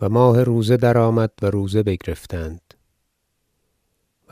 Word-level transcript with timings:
و 0.00 0.08
ماه 0.08 0.42
روزه 0.42 0.76
درآمد 0.76 1.30
و 1.42 1.46
روزه 1.46 1.82
بگرفتند. 1.82 2.74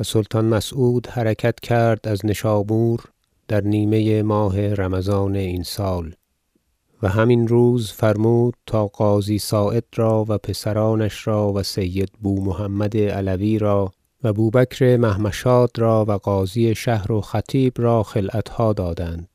و 0.00 0.04
سلطان 0.04 0.44
مسعود 0.44 1.06
حرکت 1.06 1.60
کرد 1.60 2.08
از 2.08 2.26
نشابور 2.26 3.04
در 3.48 3.60
نیمه 3.60 4.22
ماه 4.22 4.74
رمضان 4.74 5.36
این 5.36 5.62
سال 5.62 6.14
و 7.02 7.08
همین 7.08 7.48
روز 7.48 7.92
فرمود 7.92 8.54
تا 8.66 8.86
قاضی 8.86 9.38
صاعد 9.38 9.84
را 9.96 10.24
و 10.28 10.38
پسرانش 10.38 11.26
را 11.26 11.52
و 11.52 11.62
سید 11.62 12.12
بومحمد 12.22 12.96
علوی 12.96 13.58
را 13.58 13.92
و 14.22 14.32
بوبکر 14.32 14.96
محمشاد 14.96 15.70
را 15.78 16.04
و 16.08 16.12
قاضی 16.12 16.74
شهر 16.74 17.12
و 17.12 17.20
خطیب 17.20 17.72
را 17.76 18.02
خلعتها 18.02 18.72
دادند. 18.72 19.28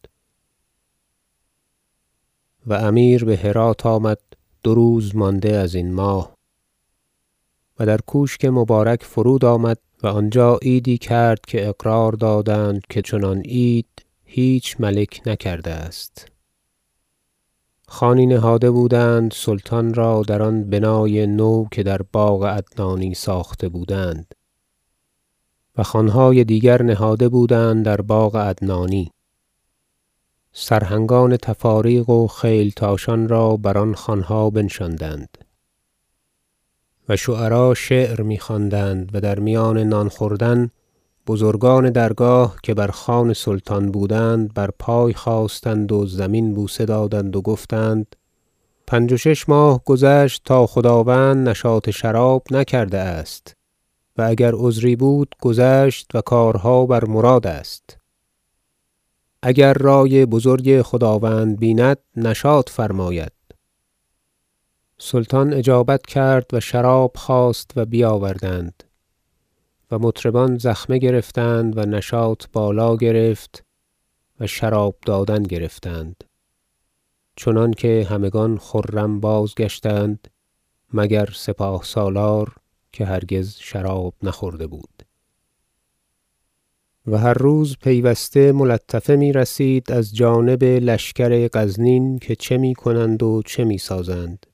و 2.67 2.73
امیر 2.73 3.25
به 3.25 3.37
هرات 3.37 3.85
آمد 3.85 4.19
دو 4.63 4.73
روز 4.73 5.15
مانده 5.15 5.55
ازین 5.55 5.93
ماه 5.93 6.35
و 7.79 7.85
در 7.85 7.97
کوشک 7.97 8.45
مبارک 8.45 9.03
فرود 9.03 9.45
آمد 9.45 9.77
و 10.03 10.07
آنجا 10.07 10.57
عیدی 10.61 10.97
کرد 10.97 11.39
که 11.47 11.67
اقرار 11.67 12.11
دادند 12.11 12.81
که 12.89 13.01
چنان 13.01 13.41
عید 13.41 14.05
هیچ 14.23 14.75
ملک 14.79 15.21
نکرده 15.25 15.71
است. 15.71 16.31
خوانی 17.87 18.25
نهاده 18.25 18.71
بودند 18.71 19.31
سلطان 19.31 19.93
را 19.93 20.21
در 20.27 20.41
آن 20.41 20.69
بنای 20.69 21.27
نو 21.27 21.65
که 21.71 21.83
در 21.83 22.01
باغ 22.01 22.45
عدنانی 22.45 23.13
ساخته 23.13 23.69
بودند 23.69 24.35
و 25.77 25.83
خوانهای 25.83 26.43
دیگر 26.43 26.83
نهاده 26.83 27.29
بودند 27.29 27.85
در 27.85 28.01
باغ 28.01 28.35
عدنانی. 28.35 29.11
سرهنگان 30.53 31.37
تفاریق 31.37 32.09
و 32.09 32.27
خیلتاشان 32.27 33.27
را 33.27 33.57
بر 33.57 33.77
آن 33.77 33.93
خوانها 33.93 34.49
بنشاندند 34.49 35.37
و 37.09 37.15
شعرا 37.15 37.73
شعر 37.73 38.21
میخواندند 38.21 39.09
و 39.13 39.21
در 39.21 39.39
میان 39.39 39.77
نان 39.77 40.09
خوردن 40.09 40.69
بزرگان 41.27 41.89
درگاه 41.89 42.55
که 42.63 42.73
بر 42.73 42.87
خوان 42.87 43.33
سلطان 43.33 43.91
بودند 43.91 44.53
بر 44.53 44.69
پای 44.79 45.13
خاستند 45.13 45.91
و 45.91 46.05
زمین 46.05 46.53
بوسه 46.53 46.85
دادند 46.85 47.35
و 47.35 47.41
گفتند 47.41 48.15
پنج 48.87 49.13
و 49.13 49.17
شش 49.17 49.49
ماه 49.49 49.81
گذشت 49.85 50.41
تا 50.45 50.67
خداوند 50.67 51.49
نشاط 51.49 51.89
شراب 51.89 52.43
نکرده 52.51 52.97
است 52.97 53.55
و 54.17 54.21
اگر 54.21 54.51
عذری 54.55 54.95
بود 54.95 55.35
گذشت 55.41 56.11
و 56.13 56.21
کارها 56.21 56.85
بر 56.85 57.05
مراد 57.05 57.47
است. 57.47 58.00
اگر 59.43 59.73
رأی 59.73 60.25
بزرگ 60.25 60.81
خداوند 60.81 61.59
بیند 61.59 61.97
نشاط 62.15 62.69
فرماید. 62.69 63.31
سلطان 64.97 65.53
اجابت 65.53 66.05
کرد 66.05 66.53
و 66.53 66.59
شراب 66.59 67.11
خواست 67.15 67.71
و 67.75 67.85
بیاوردند 67.85 68.83
و 69.91 69.99
مطربان 69.99 70.57
زخمه 70.57 70.97
گرفتند 70.97 71.77
و 71.77 71.81
نشاط 71.81 72.45
بالا 72.53 72.95
گرفت 72.95 73.65
و 74.39 74.47
شراب 74.47 74.95
دادن 75.05 75.43
گرفتند. 75.43 76.23
چنانکه 77.35 78.07
همگان 78.09 78.57
خرم 78.57 79.19
بازگشتند 79.19 80.27
مگر 80.93 81.29
سپاه 81.35 81.83
سالار 81.83 82.55
که 82.91 83.05
هرگز 83.05 83.55
شراب 83.59 84.13
نخورده 84.23 84.67
بود. 84.67 85.10
و 87.07 87.17
هر 87.17 87.33
روز 87.33 87.77
پیوسته 87.81 88.51
ملطفه 88.51 89.15
می‌رسید 89.15 89.91
از 89.91 90.15
جانب 90.15 90.63
لشکر 90.63 91.47
غزنین 91.47 92.19
که 92.19 92.35
چه 92.35 92.57
می‌کنند 92.57 93.23
و 93.23 93.41
چه 93.45 93.63
می‌سازند. 93.63 94.45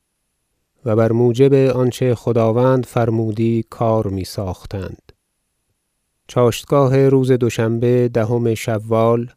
و 0.86 0.96
بر 0.96 1.12
موجب 1.12 1.54
آنچه 1.54 2.16
خداوند 2.16 2.86
فرمودی 2.86 3.66
کار 3.70 4.08
میساختند. 4.08 5.12
چاشتگاه 6.28 7.10
روز 7.10 7.32
دوشنبه 7.32 8.10
دهم 8.14 8.54
شوال 8.54 9.32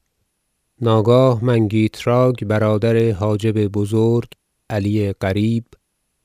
ناگاه 0.81 1.45
منگیتراک 1.45 2.45
برادر 2.45 3.11
حاجب 3.11 3.67
بزرگ 3.67 4.29
علی 4.71 5.13
قریب 5.13 5.65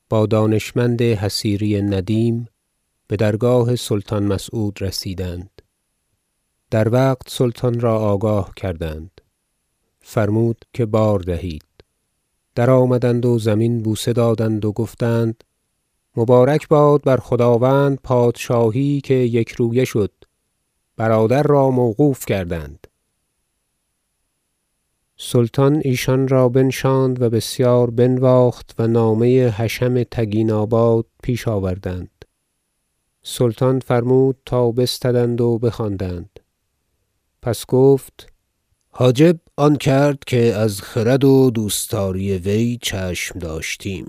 با 0.08 0.26
دانشمند 0.26 1.02
حصیری 1.02 1.82
ندیم 1.82 2.48
بدرگاه 3.10 3.76
سلطان 3.76 4.22
مسعود 4.24 4.82
رسیدند. 4.82 5.55
در 6.70 6.88
وقت 6.88 7.28
سلطان 7.28 7.80
را 7.80 7.98
آگاه 7.98 8.52
کردند. 8.56 9.20
فرمود 10.00 10.64
که 10.72 10.86
بار 10.86 11.20
دهید. 11.20 11.62
درآمدند 12.54 13.26
و 13.26 13.38
زمین 13.38 13.82
بوسه 13.82 14.12
دادند 14.12 14.64
و 14.64 14.72
گفتند 14.72 15.44
مبارک 16.16 16.68
باد 16.68 17.02
بر 17.02 17.16
خداوند 17.16 17.98
پادشاهی 18.02 19.00
که 19.00 19.14
یکرویه 19.14 19.84
شد. 19.84 20.12
برادر 20.96 21.42
را 21.42 21.70
موقوف 21.70 22.26
کردند. 22.26 22.86
سلطان 25.16 25.82
ایشان 25.84 26.28
را 26.28 26.48
بنشاند 26.48 27.22
و 27.22 27.30
بسیار 27.30 27.90
بنواخت 27.90 28.74
و 28.78 28.86
نامه 28.86 29.48
حشم 29.48 30.02
تگیناباد 30.02 31.06
پیش 31.22 31.48
آوردند. 31.48 32.24
سلطان 33.22 33.80
فرمود 33.80 34.36
تا 34.46 34.72
بستدند 34.72 35.40
و 35.40 35.58
بخواندند. 35.58 36.40
پس 37.46 37.66
گفت 37.66 38.32
حاجب 38.90 39.40
آن 39.56 39.76
کرد 39.76 40.18
که 40.26 40.54
از 40.54 40.80
خرد 40.80 41.24
و 41.24 41.50
دوستداری 41.50 42.38
وی 42.38 42.78
چشم 42.82 43.38
داشتیم. 43.38 44.06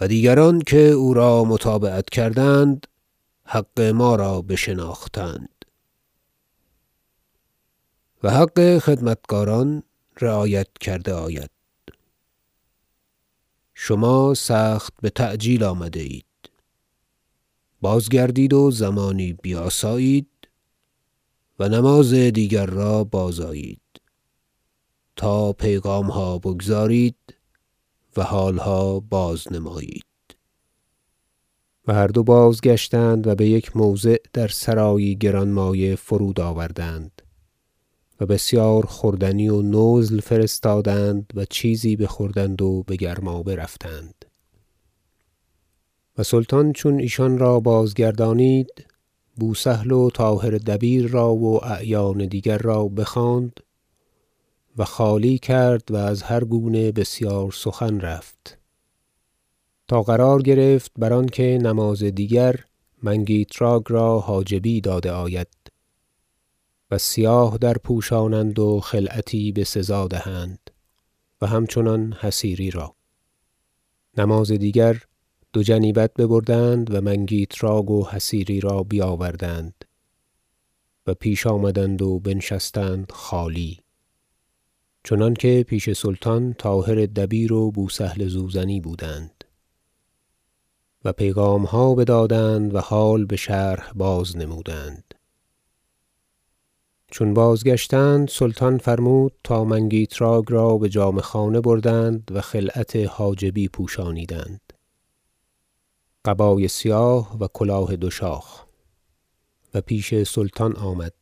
و 0.00 0.08
دیگران 0.08 0.60
که 0.60 0.78
او 0.78 1.14
را 1.14 1.44
متابعت 1.44 2.10
کردند 2.10 2.86
حق 3.44 3.80
ما 3.80 4.16
را 4.16 4.42
بشناختند. 4.42 5.64
و 8.22 8.30
حق 8.30 8.78
خدمتگاران 8.78 9.82
رعایت 10.20 10.68
کرده 10.80 11.12
آید. 11.12 11.50
شما 13.74 14.34
سخت 14.34 14.92
بتعجیل 15.02 15.64
آمده 15.64 16.00
اید. 16.00 16.24
بازگردید 17.80 18.52
و 18.52 18.70
زمانی 18.70 19.32
بیاسایید 19.32 20.26
و 21.58 21.68
نماز 21.68 22.14
دیگر 22.14 22.66
را 22.66 23.04
بازآیید. 23.04 23.80
تا 25.16 25.52
پیغامها 25.52 26.38
بگزارید 26.38 27.34
و 28.16 28.22
حالها 28.22 29.00
بازنمایید. 29.00 30.04
و 31.88 31.94
هر 31.94 32.06
دو 32.06 32.22
بازگشتند 32.22 33.26
و 33.26 33.34
بیک 33.34 33.76
موضع 33.76 34.16
در 34.32 34.48
سرایی 34.48 35.16
گرانمایه 35.16 35.96
فرود 35.96 36.40
آوردند 36.40 37.22
و 38.20 38.26
بسیار 38.26 38.86
خوردنی 38.86 39.48
و 39.48 39.62
نزل 39.62 40.20
فرستادند 40.20 41.32
و 41.34 41.44
چیزی 41.44 41.96
بخوردند 41.96 42.62
و 42.62 42.82
بگرمابه 42.82 43.56
رفتند 43.56 44.24
و 46.18 46.22
سلطان 46.22 46.72
چون 46.72 47.00
ایشان 47.00 47.38
را 47.38 47.60
بازگردانید 47.60 48.86
بوسهل 49.36 49.90
و 49.90 50.10
طاهر 50.10 50.50
دبیر 50.50 51.08
را 51.08 51.34
و 51.34 51.64
اعیان 51.64 52.26
دیگر 52.26 52.58
را 52.58 52.88
بخواند 52.88 53.60
و 54.78 54.84
خالی 54.84 55.38
کرد 55.38 55.90
و 55.90 55.96
از 55.96 56.22
هر 56.22 56.44
گونه 56.44 56.92
بسیار 56.92 57.52
سخن 57.52 58.00
رفت. 58.00 58.58
تا 59.88 60.02
قرار 60.02 60.42
گرفت 60.42 60.92
بر 60.98 61.12
آنکه 61.12 61.58
نماز 61.62 62.02
دیگر 62.02 62.64
منگیتراک 63.02 63.82
را 63.88 64.20
حاجبی 64.20 64.80
داده 64.80 65.12
آید 65.12 65.48
و 66.90 66.98
سیاه 66.98 67.58
درپوشانند 67.58 68.58
و 68.58 68.80
خلعتی 68.80 69.52
بسزا 69.52 70.08
دهند 70.08 70.70
و 71.40 71.46
همچنان 71.46 72.12
حصیری 72.20 72.70
را. 72.70 72.94
نماز 74.16 74.52
دیگر 74.52 75.02
دو 75.54 75.62
جنیبت 75.62 76.14
ببردند 76.14 76.94
و 76.94 77.00
منگیتراک 77.00 77.90
و 77.90 78.06
حصیری 78.06 78.60
را 78.60 78.82
بیاوردند 78.82 79.84
و 81.06 81.14
پیش 81.14 81.46
آمدند 81.46 82.02
و 82.02 82.18
بنشستند 82.18 83.12
خالی. 83.12 83.80
چنانکه 85.04 85.64
پیش 85.68 85.92
سلطان 85.92 86.54
طاهر 86.54 86.94
دبیر 87.06 87.52
و 87.52 87.70
بوسهل 87.70 88.28
زوزنی 88.28 88.80
بودند 88.80 89.44
و 91.04 91.12
پیغامها 91.12 91.94
بدادند 91.94 92.74
و 92.74 92.78
حال 92.78 93.24
بشرح 93.24 93.92
بازنمودند 93.92 95.14
چون 97.10 97.34
بازگشتند 97.34 98.28
سلطان 98.28 98.78
فرمود 98.78 99.32
تا 99.44 99.64
منگیتراک 99.64 100.44
را 100.48 100.78
بجامه 100.78 101.20
خانه 101.20 101.60
بردند 101.60 102.30
و 102.30 102.40
خلعت 102.40 102.96
حاجبی 102.96 103.68
پوشانیدند. 103.68 104.73
قبای 106.24 106.68
سیاه 106.68 107.38
و 107.38 107.48
کلاه 107.52 107.96
دو 107.96 108.10
شاخ. 108.10 108.64
و 109.74 109.80
پیش 109.80 110.22
سلطان 110.22 110.76
آمد. 110.76 111.12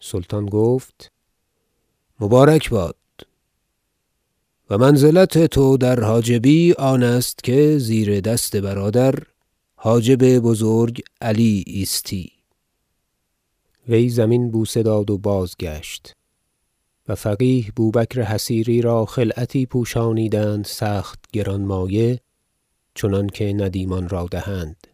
سلطان 0.00 0.46
گفت 0.46 1.12
مبارک 2.20 2.70
باد. 2.70 2.96
و 4.70 4.78
منزلت 4.78 5.46
تو 5.46 5.76
در 5.76 6.00
حاجبی 6.00 6.72
آن 6.72 7.02
است 7.02 7.44
که 7.44 7.78
زیر 7.78 8.20
دست 8.20 8.56
برادر 8.56 9.14
حاجب 9.74 10.38
بزرگ 10.38 11.02
علی 11.20 11.64
ایستی. 11.66 12.32
وی 13.88 14.08
زمین 14.08 14.50
بوسه 14.50 14.82
داد 14.82 15.10
و 15.10 15.18
بازگشت. 15.18 16.12
و 17.08 17.14
فقیه 17.14 17.72
بوبکر 17.76 18.22
حصیری 18.22 18.82
را 18.82 19.04
خلعتی 19.04 19.66
پوشانیدند 19.66 20.64
سخت 20.64 21.24
گرانمایه 21.32 22.20
چنانکه 22.98 23.52
ندیمان 23.52 24.08
را 24.08 24.26
دهند. 24.30 24.86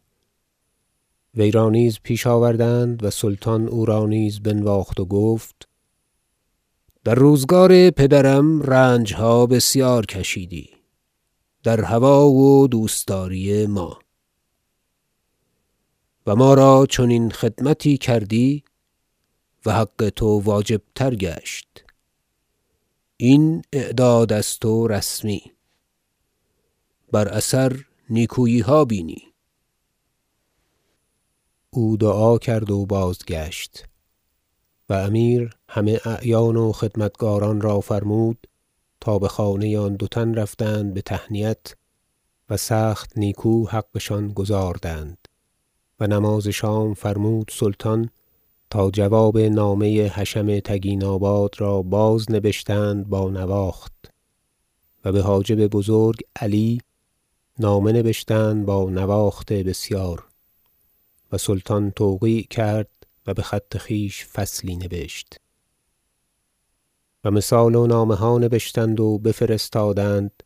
وی 1.34 1.50
را 1.50 1.70
نیز 1.70 1.98
پیش 2.02 2.26
آوردند 2.26 3.04
و 3.04 3.10
سلطان 3.10 3.68
او 3.68 3.84
را 3.84 4.06
نیز 4.06 4.40
بنواخت 4.40 5.00
و 5.00 5.04
گفت 5.04 5.68
در 7.04 7.14
روزگار 7.14 7.90
پدرم 7.90 8.62
رنجها 8.62 9.46
بسیار 9.46 10.06
کشیدی 10.06 10.70
در 11.62 11.80
هوی 11.80 12.04
و 12.04 12.66
دوستداری 12.66 13.66
ما. 13.66 13.98
و 16.26 16.36
ما 16.36 16.54
را 16.54 16.86
چنین 16.90 17.30
خدمتی 17.30 17.98
کردی 17.98 18.64
و 19.66 19.72
حق 19.72 20.12
تو 20.16 20.40
واجب 20.40 20.82
تر 20.94 21.14
گشت. 21.14 21.84
این 23.16 23.62
اعداد 23.72 24.32
از 24.32 24.58
تو 24.58 24.88
رسمی. 24.88 25.42
بر 27.12 27.28
اثر 27.28 27.84
نیکوییها 28.10 28.84
بینی. 28.84 29.22
او 31.70 31.96
دعا 31.96 32.38
کرد 32.38 32.70
و 32.70 32.86
بازگشت 32.86 33.84
و 34.88 34.92
امیر 34.92 35.56
همه 35.68 36.00
اعیان 36.04 36.56
و 36.56 36.72
خدمتکاران 36.72 37.60
را 37.60 37.80
فرمود 37.80 38.46
تا 39.00 39.18
بخانه 39.18 39.78
آن 39.78 39.96
دو 39.96 40.06
تن 40.06 40.34
رفتند 40.34 40.94
بتهنیت 40.94 41.74
و 42.50 42.56
سخت 42.56 43.18
نیکو 43.18 43.66
حقشان 43.68 44.28
گزاردند 44.28 45.28
و 46.00 46.06
نماز 46.06 46.48
شام 46.48 46.94
فرمود 46.94 47.50
سلطان 47.52 48.10
تا 48.70 48.90
جواب 48.90 49.38
نامه 49.38 50.08
حشم 50.08 50.60
تگیناباد 50.60 51.54
را 51.58 51.82
بازنبشتند 51.82 53.08
با 53.08 53.30
نواخت 53.30 54.12
و 55.04 55.12
بحاجب 55.12 55.66
بزرگ 55.66 56.20
علی 56.36 56.80
نامه 57.58 57.92
نبشتند 57.92 58.66
با 58.66 58.90
نواخت 58.90 59.52
بسیار 59.52 60.28
و 61.32 61.38
سلطان 61.38 61.90
توقیع 61.90 62.46
کرد 62.50 62.88
و 63.26 63.34
بخط 63.34 63.76
خویش 63.76 64.26
فصلی 64.26 64.76
نبشت. 64.76 65.40
و 67.24 67.30
مثال 67.30 67.74
و 67.74 67.86
نامه 67.86 68.14
ها 68.14 68.38
نبشتند 68.38 69.00
و 69.00 69.18
بفرستادند 69.18 70.42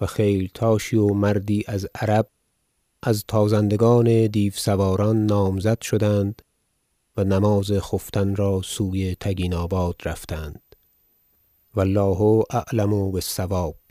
و 0.00 0.06
خیلتاشی 0.06 0.96
و 0.96 1.06
مردی 1.06 1.64
از 1.66 1.86
عرب 1.94 2.28
از 3.02 3.24
تازندگان 3.28 4.26
دیوسواران 4.26 5.26
نامزد 5.26 5.80
شدند 5.80 6.42
و 7.16 7.24
نماز 7.24 7.72
خفتن 7.72 8.36
را 8.36 8.60
سوی 8.64 9.16
تگیناباد 9.20 9.96
رفتند. 10.04 10.62
و 11.74 11.80
الله 11.80 12.44
اعلم 12.50 13.10
بالصواب. 13.10 13.85